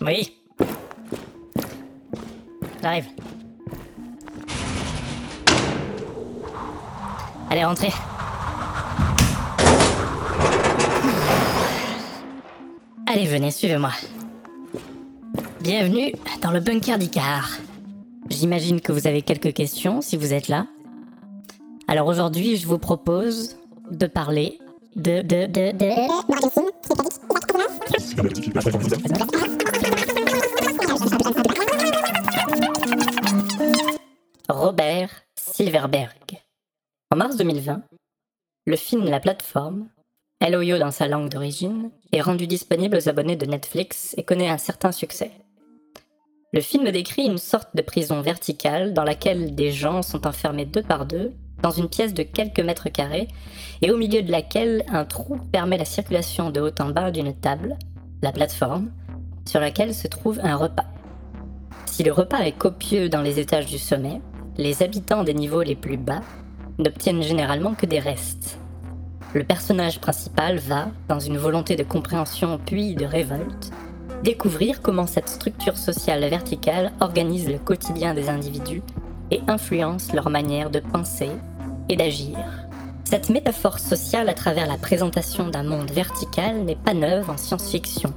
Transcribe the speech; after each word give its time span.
Oui. 0.00 0.32
J'arrive. 2.82 3.06
Allez, 7.50 7.64
rentrez. 7.64 7.92
Allez, 13.06 13.26
venez, 13.26 13.50
suivez-moi. 13.50 13.90
Bienvenue 15.60 16.12
dans 16.42 16.52
le 16.52 16.60
bunker 16.60 16.98
d'Icar. 16.98 17.58
J'imagine 18.30 18.80
que 18.80 18.92
vous 18.92 19.06
avez 19.08 19.22
quelques 19.22 19.52
questions 19.52 20.00
si 20.00 20.16
vous 20.16 20.32
êtes 20.32 20.48
là. 20.48 20.66
Alors 21.88 22.06
aujourd'hui, 22.06 22.56
je 22.56 22.66
vous 22.66 22.78
propose 22.78 23.56
de 23.90 24.06
parler 24.06 24.60
de 24.94 25.22
de 25.22 25.46
de 25.46 25.72
de 25.72 25.88
En 37.10 37.16
mars 37.16 37.36
2020, 37.36 37.82
le 38.66 38.76
film 38.76 39.04
La 39.04 39.20
Plateforme, 39.20 39.88
LOYO 40.46 40.78
dans 40.78 40.90
sa 40.90 41.08
langue 41.08 41.30
d'origine, 41.30 41.90
est 42.12 42.20
rendu 42.20 42.46
disponible 42.46 42.96
aux 42.96 43.08
abonnés 43.08 43.36
de 43.36 43.46
Netflix 43.46 44.14
et 44.18 44.24
connaît 44.24 44.50
un 44.50 44.58
certain 44.58 44.92
succès. 44.92 45.30
Le 46.52 46.60
film 46.60 46.90
décrit 46.90 47.24
une 47.24 47.38
sorte 47.38 47.74
de 47.74 47.82
prison 47.82 48.20
verticale 48.20 48.92
dans 48.92 49.04
laquelle 49.04 49.54
des 49.54 49.72
gens 49.72 50.02
sont 50.02 50.26
enfermés 50.26 50.66
deux 50.66 50.82
par 50.82 51.06
deux 51.06 51.32
dans 51.62 51.70
une 51.70 51.88
pièce 51.88 52.14
de 52.14 52.22
quelques 52.22 52.60
mètres 52.60 52.88
carrés 52.88 53.28
et 53.82 53.90
au 53.90 53.96
milieu 53.96 54.22
de 54.22 54.30
laquelle 54.30 54.84
un 54.88 55.04
trou 55.04 55.38
permet 55.52 55.78
la 55.78 55.84
circulation 55.84 56.50
de 56.50 56.60
haut 56.60 56.82
en 56.82 56.90
bas 56.90 57.10
d'une 57.10 57.34
table, 57.34 57.76
la 58.22 58.32
plateforme, 58.32 58.90
sur 59.46 59.60
laquelle 59.60 59.94
se 59.94 60.08
trouve 60.08 60.40
un 60.42 60.56
repas. 60.56 60.86
Si 61.86 62.02
le 62.02 62.12
repas 62.12 62.40
est 62.40 62.52
copieux 62.52 63.08
dans 63.08 63.22
les 63.22 63.40
étages 63.40 63.66
du 63.66 63.78
sommet, 63.78 64.20
les 64.58 64.82
habitants 64.82 65.22
des 65.22 65.34
niveaux 65.34 65.62
les 65.62 65.76
plus 65.76 65.96
bas 65.96 66.22
n'obtiennent 66.78 67.22
généralement 67.22 67.74
que 67.74 67.86
des 67.86 68.00
restes. 68.00 68.58
Le 69.32 69.44
personnage 69.44 70.00
principal 70.00 70.58
va, 70.58 70.88
dans 71.08 71.20
une 71.20 71.38
volonté 71.38 71.76
de 71.76 71.84
compréhension 71.84 72.58
puis 72.66 72.94
de 72.96 73.04
révolte, 73.04 73.70
découvrir 74.24 74.82
comment 74.82 75.06
cette 75.06 75.28
structure 75.28 75.76
sociale 75.76 76.28
verticale 76.28 76.92
organise 77.00 77.48
le 77.48 77.58
quotidien 77.58 78.14
des 78.14 78.28
individus 78.28 78.82
et 79.30 79.40
influence 79.46 80.12
leur 80.12 80.28
manière 80.28 80.70
de 80.70 80.80
penser 80.80 81.30
et 81.88 81.94
d'agir. 81.94 82.36
Cette 83.04 83.30
métaphore 83.30 83.78
sociale 83.78 84.28
à 84.28 84.34
travers 84.34 84.66
la 84.66 84.76
présentation 84.76 85.48
d'un 85.48 85.62
monde 85.62 85.90
vertical 85.92 86.64
n'est 86.64 86.74
pas 86.76 86.94
neuve 86.94 87.30
en 87.30 87.36
science-fiction 87.36 88.12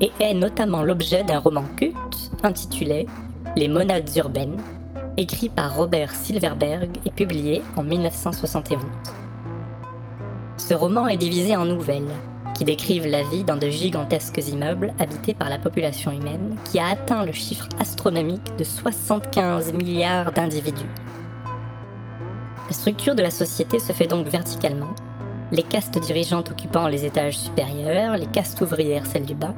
et 0.00 0.10
est 0.18 0.34
notamment 0.34 0.82
l'objet 0.82 1.22
d'un 1.22 1.38
roman 1.38 1.64
culte 1.76 2.32
intitulé 2.42 3.06
Les 3.56 3.68
monades 3.68 4.10
urbaines, 4.16 4.58
écrit 5.16 5.48
par 5.48 5.76
Robert 5.76 6.14
Silverberg 6.14 6.90
et 7.04 7.10
publié 7.10 7.62
en 7.76 7.82
1971. 7.82 8.82
Ce 10.56 10.74
roman 10.74 11.08
est 11.08 11.16
divisé 11.16 11.56
en 11.56 11.64
nouvelles, 11.64 12.12
qui 12.54 12.64
décrivent 12.64 13.06
la 13.06 13.22
vie 13.24 13.44
dans 13.44 13.56
de 13.56 13.68
gigantesques 13.68 14.46
immeubles 14.48 14.94
habités 14.98 15.34
par 15.34 15.50
la 15.50 15.58
population 15.58 16.12
humaine 16.12 16.56
qui 16.64 16.78
a 16.78 16.86
atteint 16.86 17.24
le 17.24 17.32
chiffre 17.32 17.68
astronomique 17.80 18.56
de 18.56 18.64
75 18.64 19.72
milliards 19.72 20.32
d'individus. 20.32 20.90
La 22.68 22.74
structure 22.74 23.14
de 23.14 23.22
la 23.22 23.30
société 23.30 23.78
se 23.78 23.92
fait 23.92 24.06
donc 24.06 24.26
verticalement, 24.26 24.94
les 25.52 25.62
castes 25.62 25.98
dirigeantes 25.98 26.50
occupant 26.50 26.88
les 26.88 27.04
étages 27.04 27.38
supérieurs, 27.38 28.16
les 28.16 28.26
castes 28.26 28.60
ouvrières 28.60 29.06
celles 29.06 29.26
du 29.26 29.34
bas, 29.34 29.54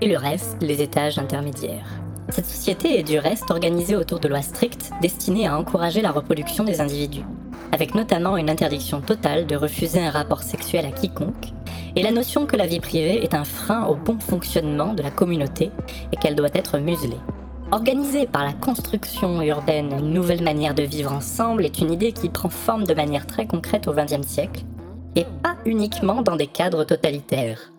et 0.00 0.08
le 0.08 0.16
reste 0.16 0.56
les 0.60 0.82
étages 0.82 1.18
intermédiaires. 1.18 2.00
Cette 2.28 2.46
société 2.46 2.98
est 2.98 3.02
du 3.02 3.18
reste 3.18 3.50
organisée 3.50 3.96
autour 3.96 4.20
de 4.20 4.28
lois 4.28 4.42
strictes 4.42 4.90
destinées 5.00 5.46
à 5.46 5.58
encourager 5.58 6.00
la 6.00 6.12
reproduction 6.12 6.64
des 6.64 6.80
individus, 6.80 7.24
avec 7.72 7.94
notamment 7.94 8.36
une 8.36 8.50
interdiction 8.50 9.00
totale 9.00 9.46
de 9.46 9.56
refuser 9.56 10.00
un 10.00 10.10
rapport 10.10 10.42
sexuel 10.42 10.86
à 10.86 10.92
quiconque, 10.92 11.52
et 11.96 12.02
la 12.02 12.12
notion 12.12 12.46
que 12.46 12.56
la 12.56 12.66
vie 12.66 12.78
privée 12.78 13.24
est 13.24 13.34
un 13.34 13.44
frein 13.44 13.86
au 13.86 13.96
bon 13.96 14.18
fonctionnement 14.20 14.94
de 14.94 15.02
la 15.02 15.10
communauté 15.10 15.70
et 16.12 16.16
qu'elle 16.16 16.36
doit 16.36 16.54
être 16.54 16.78
muselée. 16.78 17.18
Organiser 17.72 18.26
par 18.26 18.44
la 18.44 18.52
construction 18.52 19.42
urbaine 19.42 19.92
une 19.98 20.12
nouvelle 20.12 20.42
manière 20.42 20.74
de 20.74 20.82
vivre 20.82 21.12
ensemble 21.12 21.64
est 21.64 21.80
une 21.80 21.92
idée 21.92 22.12
qui 22.12 22.28
prend 22.28 22.48
forme 22.48 22.84
de 22.84 22.94
manière 22.94 23.26
très 23.26 23.46
concrète 23.46 23.88
au 23.88 23.92
XXe 23.92 24.26
siècle, 24.26 24.64
et 25.16 25.24
pas 25.42 25.56
uniquement 25.64 26.22
dans 26.22 26.36
des 26.36 26.46
cadres 26.46 26.84
totalitaires. 26.84 27.72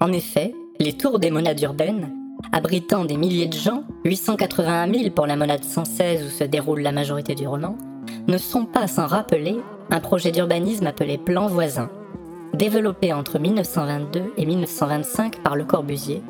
En 0.00 0.12
effet, 0.12 0.54
les 0.78 0.92
tours 0.92 1.18
des 1.18 1.30
monades 1.30 1.60
urbaines, 1.62 2.12
abritant 2.52 3.04
des 3.04 3.16
milliers 3.16 3.46
de 3.46 3.56
gens, 3.56 3.84
881 4.04 4.92
000 4.92 5.10
pour 5.10 5.26
la 5.26 5.36
monade 5.36 5.64
116 5.64 6.24
où 6.24 6.30
se 6.30 6.44
déroule 6.44 6.80
la 6.80 6.92
majorité 6.92 7.34
du 7.34 7.46
roman, 7.46 7.76
ne 8.28 8.38
sont 8.38 8.64
pas 8.64 8.86
sans 8.86 9.06
rappeler 9.06 9.56
un 9.90 10.00
projet 10.00 10.32
d'urbanisme 10.32 10.86
appelé 10.86 11.18
Plan 11.18 11.46
voisin, 11.46 11.90
développé 12.54 13.12
entre 13.12 13.38
1922 13.38 14.32
et 14.36 14.46
1925 14.46 15.42
par 15.42 15.56
Le 15.56 15.64
Corbusier, 15.64 16.22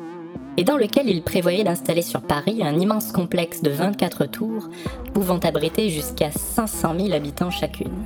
et 0.57 0.63
dans 0.63 0.77
lequel 0.77 1.07
il 1.07 1.21
prévoyait 1.21 1.63
d'installer 1.63 2.01
sur 2.01 2.21
Paris 2.21 2.61
un 2.63 2.77
immense 2.79 3.11
complexe 3.11 3.61
de 3.61 3.69
24 3.69 4.25
tours 4.25 4.69
pouvant 5.13 5.37
abriter 5.37 5.89
jusqu'à 5.89 6.31
500 6.31 6.95
000 6.99 7.13
habitants 7.13 7.51
chacune. 7.51 8.05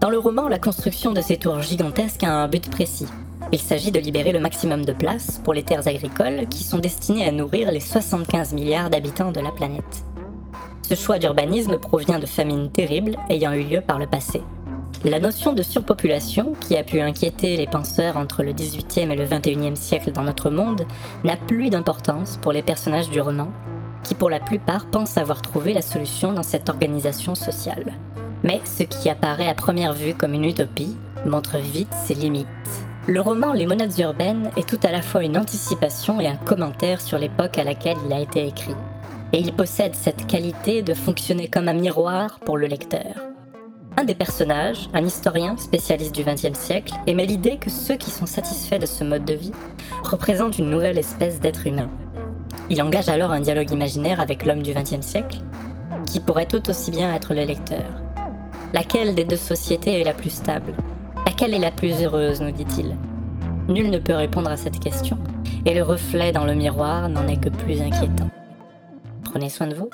Dans 0.00 0.08
le 0.08 0.18
roman, 0.18 0.48
la 0.48 0.58
construction 0.58 1.12
de 1.12 1.20
ces 1.20 1.36
tours 1.36 1.60
gigantesques 1.60 2.24
a 2.24 2.32
un 2.32 2.48
but 2.48 2.70
précis. 2.70 3.06
Il 3.52 3.58
s'agit 3.58 3.90
de 3.90 3.98
libérer 3.98 4.30
le 4.30 4.38
maximum 4.38 4.84
de 4.84 4.92
place 4.92 5.40
pour 5.42 5.54
les 5.54 5.64
terres 5.64 5.88
agricoles 5.88 6.46
qui 6.48 6.62
sont 6.62 6.78
destinées 6.78 7.26
à 7.26 7.32
nourrir 7.32 7.72
les 7.72 7.80
75 7.80 8.52
milliards 8.52 8.90
d'habitants 8.90 9.32
de 9.32 9.40
la 9.40 9.50
planète. 9.50 10.04
Ce 10.88 10.94
choix 10.94 11.18
d'urbanisme 11.18 11.78
provient 11.78 12.20
de 12.20 12.26
famines 12.26 12.70
terribles 12.70 13.16
ayant 13.28 13.52
eu 13.52 13.64
lieu 13.64 13.80
par 13.80 13.98
le 13.98 14.06
passé. 14.06 14.42
La 15.04 15.18
notion 15.18 15.52
de 15.52 15.62
surpopulation, 15.62 16.54
qui 16.60 16.76
a 16.76 16.84
pu 16.84 17.00
inquiéter 17.00 17.56
les 17.56 17.66
penseurs 17.66 18.16
entre 18.16 18.44
le 18.44 18.52
XVIIIe 18.52 19.10
et 19.10 19.16
le 19.16 19.24
XXIe 19.24 19.76
siècle 19.76 20.12
dans 20.12 20.22
notre 20.22 20.50
monde, 20.50 20.86
n'a 21.24 21.36
plus 21.36 21.70
d'importance 21.70 22.38
pour 22.42 22.52
les 22.52 22.62
personnages 22.62 23.10
du 23.10 23.20
roman, 23.20 23.48
qui 24.04 24.14
pour 24.14 24.30
la 24.30 24.40
plupart 24.40 24.86
pensent 24.86 25.18
avoir 25.18 25.42
trouvé 25.42 25.72
la 25.72 25.82
solution 25.82 26.32
dans 26.32 26.42
cette 26.44 26.68
organisation 26.68 27.34
sociale. 27.34 27.94
Mais 28.44 28.60
ce 28.64 28.84
qui 28.84 29.08
apparaît 29.08 29.48
à 29.48 29.54
première 29.54 29.92
vue 29.92 30.14
comme 30.14 30.34
une 30.34 30.44
utopie 30.44 30.96
montre 31.24 31.56
vite 31.58 31.92
ses 32.04 32.14
limites. 32.14 32.46
Le 33.06 33.20
roman 33.20 33.54
Les 33.54 33.66
monades 33.66 33.98
urbaines 33.98 34.50
est 34.58 34.68
tout 34.68 34.78
à 34.82 34.92
la 34.92 35.00
fois 35.00 35.24
une 35.24 35.38
anticipation 35.38 36.20
et 36.20 36.26
un 36.26 36.36
commentaire 36.36 37.00
sur 37.00 37.18
l'époque 37.18 37.56
à 37.58 37.64
laquelle 37.64 37.96
il 38.06 38.12
a 38.12 38.20
été 38.20 38.46
écrit. 38.46 38.74
Et 39.32 39.38
il 39.38 39.54
possède 39.54 39.94
cette 39.94 40.26
qualité 40.26 40.82
de 40.82 40.92
fonctionner 40.92 41.48
comme 41.48 41.68
un 41.68 41.72
miroir 41.72 42.40
pour 42.40 42.58
le 42.58 42.66
lecteur. 42.66 43.26
Un 43.96 44.04
des 44.04 44.14
personnages, 44.14 44.90
un 44.92 45.04
historien 45.04 45.56
spécialiste 45.56 46.14
du 46.14 46.24
XXe 46.24 46.58
siècle, 46.58 46.92
émet 47.06 47.24
l'idée 47.24 47.56
que 47.56 47.70
ceux 47.70 47.96
qui 47.96 48.10
sont 48.10 48.26
satisfaits 48.26 48.78
de 48.78 48.86
ce 48.86 49.02
mode 49.02 49.24
de 49.24 49.34
vie 49.34 49.52
représentent 50.02 50.58
une 50.58 50.70
nouvelle 50.70 50.98
espèce 50.98 51.40
d'être 51.40 51.66
humain. 51.66 51.88
Il 52.68 52.82
engage 52.82 53.08
alors 53.08 53.32
un 53.32 53.40
dialogue 53.40 53.70
imaginaire 53.70 54.20
avec 54.20 54.44
l'homme 54.44 54.62
du 54.62 54.74
XXe 54.74 55.00
siècle, 55.00 55.38
qui 56.06 56.20
pourrait 56.20 56.46
tout 56.46 56.68
aussi 56.68 56.90
bien 56.90 57.14
être 57.14 57.34
le 57.34 57.44
lecteur. 57.44 57.86
Laquelle 58.74 59.14
des 59.14 59.24
deux 59.24 59.36
sociétés 59.36 60.00
est 60.00 60.04
la 60.04 60.14
plus 60.14 60.30
stable? 60.30 60.74
Laquelle 61.40 61.56
est 61.56 61.64
la 61.64 61.70
plus 61.70 62.04
heureuse, 62.04 62.42
nous 62.42 62.50
dit-il 62.50 62.98
Nul 63.66 63.88
ne 63.88 63.96
peut 63.96 64.12
répondre 64.12 64.50
à 64.50 64.58
cette 64.58 64.78
question, 64.78 65.16
et 65.64 65.72
le 65.72 65.82
reflet 65.82 66.32
dans 66.32 66.44
le 66.44 66.54
miroir 66.54 67.08
n'en 67.08 67.26
est 67.28 67.42
que 67.42 67.48
plus 67.48 67.80
inquiétant. 67.80 68.28
Prenez 69.24 69.48
soin 69.48 69.66
de 69.66 69.74
vous 69.74 69.88